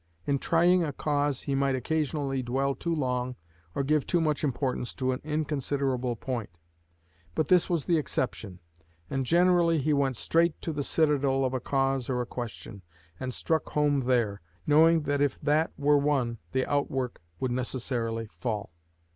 [0.25, 3.35] In trying a cause he might occasionally dwell too long
[3.75, 6.49] or give too much importance to an inconsiderable point;
[7.35, 8.57] but this was the exception,
[9.11, 12.81] and generally he went straight to the citadel of a cause or a question,
[13.19, 18.71] and struck home there, knowing if that were won the outwork would necessarily fall.